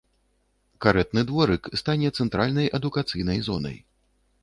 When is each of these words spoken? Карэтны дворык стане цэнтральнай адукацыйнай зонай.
Карэтны 0.85 1.21
дворык 1.33 1.69
стане 1.83 2.09
цэнтральнай 2.17 2.67
адукацыйнай 2.79 3.39
зонай. 3.51 3.83